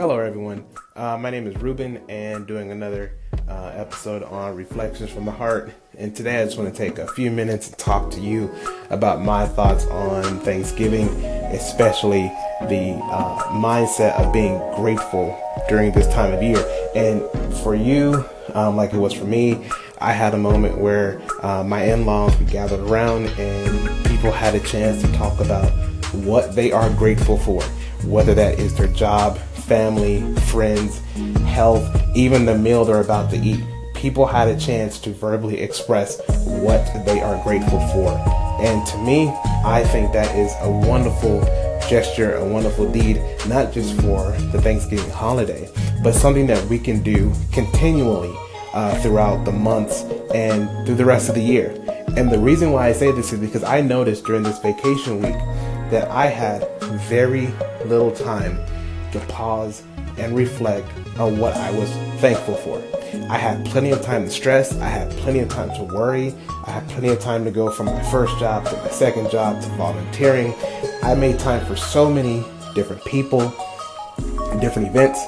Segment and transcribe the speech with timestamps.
[0.00, 0.64] Hello, everyone.
[0.96, 5.74] Uh, my name is Ruben, and doing another uh, episode on Reflections from the Heart.
[5.98, 8.50] And today, I just want to take a few minutes to talk to you
[8.88, 11.06] about my thoughts on Thanksgiving,
[11.52, 12.32] especially
[12.62, 16.64] the uh, mindset of being grateful during this time of year.
[16.94, 17.20] And
[17.62, 18.24] for you,
[18.54, 22.34] um, like it was for me, I had a moment where uh, my in laws
[22.50, 25.70] gathered around and people had a chance to talk about
[26.24, 27.62] what they are grateful for,
[28.04, 29.38] whether that is their job,
[29.70, 30.98] family, friends,
[31.46, 33.64] health, even the meal they're about to eat.
[33.94, 38.10] People had a chance to verbally express what they are grateful for.
[38.60, 39.28] And to me,
[39.64, 41.42] I think that is a wonderful
[41.88, 45.70] gesture, a wonderful deed, not just for the Thanksgiving holiday,
[46.02, 48.34] but something that we can do continually
[48.74, 50.02] uh, throughout the months
[50.34, 51.70] and through the rest of the year.
[52.16, 55.38] And the reason why I say this is because I noticed during this vacation week
[55.92, 56.68] that I had
[57.08, 57.46] very
[57.84, 58.58] little time
[59.12, 59.82] to pause
[60.18, 62.82] and reflect on what I was thankful for.
[63.28, 66.34] I had plenty of time to stress, I had plenty of time to worry,
[66.66, 69.60] I had plenty of time to go from my first job to my second job
[69.62, 70.54] to volunteering.
[71.02, 73.52] I made time for so many different people,
[74.50, 75.24] and different events,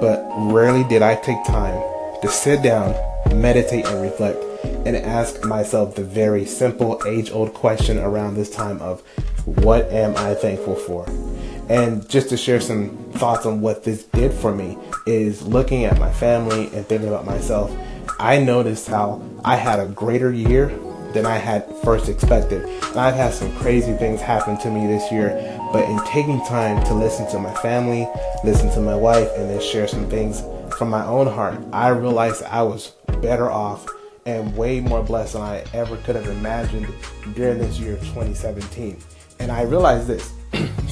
[0.00, 1.80] but rarely did I take time
[2.22, 2.94] to sit down,
[3.34, 4.42] meditate, and reflect
[4.86, 9.02] and ask myself the very simple age old question around this time of
[9.44, 11.06] what am I thankful for?
[11.68, 15.98] And just to share some thoughts on what this did for me is looking at
[15.98, 17.74] my family and thinking about myself.
[18.18, 20.68] I noticed how I had a greater year
[21.14, 22.64] than I had first expected.
[22.64, 25.30] And I've had some crazy things happen to me this year,
[25.72, 28.08] but in taking time to listen to my family,
[28.44, 30.42] listen to my wife, and then share some things
[30.76, 33.86] from my own heart, I realized I was better off
[34.26, 36.88] and way more blessed than I ever could have imagined
[37.34, 38.96] during this year of 2017.
[39.38, 40.32] And I realized this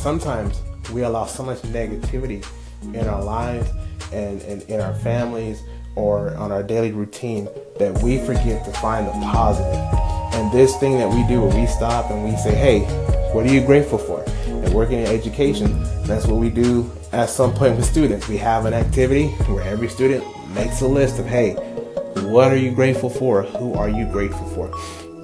[0.02, 0.60] sometimes
[0.92, 2.44] we allow so much negativity
[2.92, 3.70] in our lives
[4.12, 5.62] and, and in our families
[5.94, 9.78] or on our daily routine that we forget to find the positive.
[10.34, 12.80] And this thing that we do we stop and we say, hey,
[13.32, 14.24] what are you grateful for?
[14.48, 18.28] And working in education, that's what we do at some point with students.
[18.28, 21.52] We have an activity where every student makes a list of, hey,
[22.22, 23.42] what are you grateful for?
[23.42, 24.68] Who are you grateful for?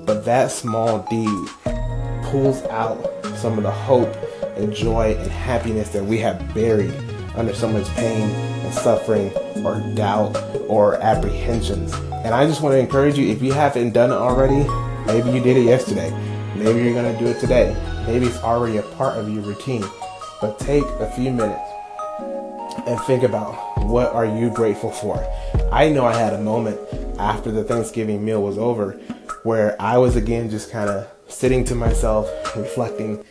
[0.04, 1.48] But that small deed
[2.30, 3.04] pulls out
[3.38, 4.14] some of the hope
[4.58, 6.92] and joy and happiness that we have buried
[7.36, 9.32] under so much pain and suffering
[9.64, 10.36] or doubt
[10.68, 11.94] or apprehensions.
[12.24, 14.68] And I just want to encourage you if you haven't done it already,
[15.06, 16.10] maybe you did it yesterday,
[16.56, 17.76] maybe you're going to do it today,
[18.06, 19.84] maybe it's already a part of your routine.
[20.40, 21.60] But take a few minutes
[22.86, 23.54] and think about
[23.84, 25.24] what are you grateful for.
[25.72, 26.78] I know I had a moment
[27.18, 28.92] after the Thanksgiving meal was over
[29.42, 33.24] where I was again just kind of sitting to myself, reflecting,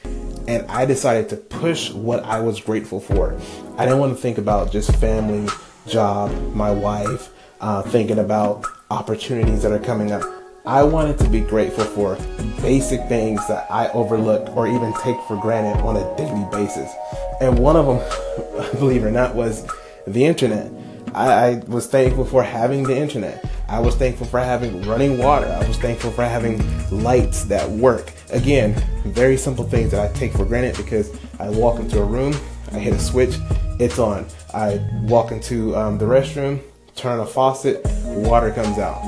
[0.48, 3.38] and I decided to push what I was grateful for.
[3.78, 5.48] I didn't want to think about just family,
[5.88, 10.24] job, my wife, uh, thinking about opportunities that are coming up.
[10.66, 12.16] I wanted to be grateful for
[12.62, 16.92] basic things that I overlook or even take for granted on a daily basis.
[17.40, 19.66] And one of them, believe it or not, was
[20.06, 20.72] the internet.
[21.14, 23.44] I, I was thankful for having the internet.
[23.70, 25.48] I was thankful for having running water.
[25.48, 28.14] I was thankful for having lights that work.
[28.32, 28.74] Again,
[29.06, 32.34] very simple things that I take for granted because I walk into a room,
[32.72, 33.36] I hit a switch,
[33.80, 34.26] it's on.
[34.54, 36.62] I walk into um, the restroom,
[36.96, 39.02] turn a faucet, water comes out.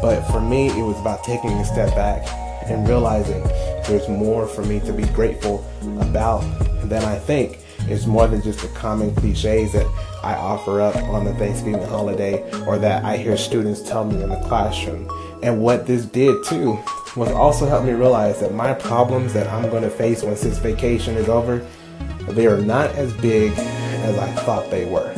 [0.00, 2.26] But for me, it was about taking a step back
[2.66, 3.42] and realizing
[3.88, 5.64] there's more for me to be grateful
[5.98, 6.40] about
[6.84, 7.63] than I think.
[7.86, 9.86] It's more than just the common cliches that
[10.22, 14.30] I offer up on the Thanksgiving holiday or that I hear students tell me in
[14.30, 15.08] the classroom.
[15.42, 16.78] And what this did too
[17.16, 20.58] was also help me realize that my problems that I'm going to face once this
[20.58, 21.66] vacation is over,
[22.28, 25.12] they are not as big as I thought they were.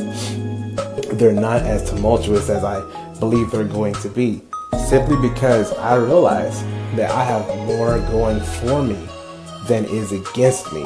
[1.13, 2.81] They're not as tumultuous as I
[3.19, 4.41] believe they're going to be.
[4.87, 6.61] Simply because I realize
[6.95, 9.07] that I have more going for me
[9.67, 10.83] than is against me.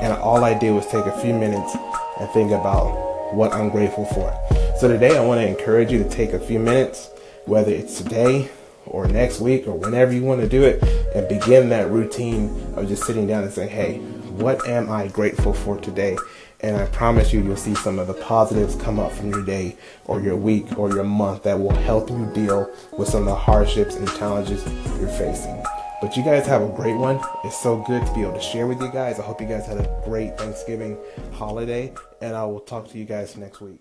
[0.00, 1.76] And all I did was take a few minutes
[2.18, 4.34] and think about what I'm grateful for.
[4.78, 7.10] So today I want to encourage you to take a few minutes,
[7.44, 8.48] whether it's today
[8.86, 10.82] or next week or whenever you want to do it,
[11.14, 13.98] and begin that routine of just sitting down and saying, hey,
[14.30, 16.16] what am I grateful for today?
[16.62, 19.76] And I promise you, you'll see some of the positives come up from your day
[20.06, 23.34] or your week or your month that will help you deal with some of the
[23.34, 24.64] hardships and challenges
[24.98, 25.62] you're facing.
[26.00, 27.20] But you guys have a great one.
[27.44, 29.20] It's so good to be able to share with you guys.
[29.20, 30.96] I hope you guys had a great Thanksgiving
[31.32, 31.92] holiday,
[32.22, 33.80] and I will talk to you guys next week.